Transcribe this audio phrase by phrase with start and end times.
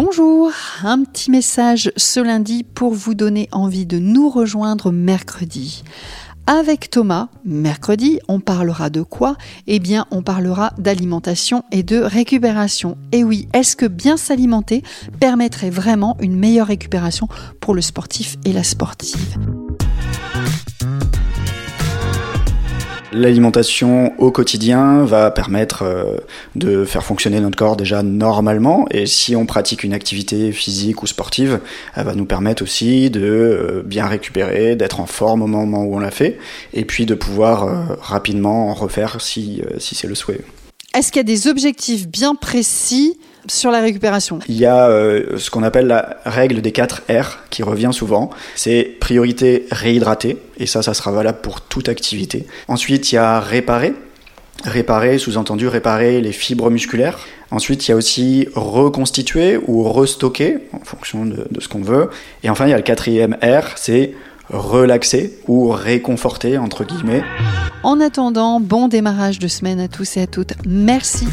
[0.00, 0.52] Bonjour,
[0.84, 5.82] un petit message ce lundi pour vous donner envie de nous rejoindre mercredi.
[6.46, 9.36] Avec Thomas, mercredi, on parlera de quoi?
[9.66, 12.96] Eh bien, on parlera d'alimentation et de récupération.
[13.10, 14.84] Et oui, est-ce que bien s'alimenter
[15.18, 17.26] permettrait vraiment une meilleure récupération
[17.60, 19.36] pour le sportif et la sportive?
[23.12, 26.18] L'alimentation au quotidien va permettre euh,
[26.56, 31.06] de faire fonctionner notre corps déjà normalement et si on pratique une activité physique ou
[31.06, 31.60] sportive,
[31.94, 35.96] elle va nous permettre aussi de euh, bien récupérer, d'être en forme au moment où
[35.96, 36.38] on l'a fait
[36.74, 40.42] et puis de pouvoir euh, rapidement en refaire si, si c'est le souhait.
[40.94, 45.38] Est-ce qu'il y a des objectifs bien précis sur la récupération Il y a euh,
[45.38, 48.30] ce qu'on appelle la règle des 4 R qui revient souvent.
[48.54, 52.46] C'est priorité réhydrater, et ça, ça sera valable pour toute activité.
[52.68, 53.94] Ensuite, il y a réparer.
[54.64, 57.20] Réparer, sous-entendu réparer les fibres musculaires.
[57.52, 62.10] Ensuite, il y a aussi reconstituer ou restocker, en fonction de, de ce qu'on veut.
[62.42, 64.14] Et enfin, il y a le quatrième R, c'est
[64.50, 67.22] relaxer ou réconforter, entre guillemets.
[67.82, 70.54] En attendant, bon démarrage de semaine à tous et à toutes.
[70.66, 71.26] Merci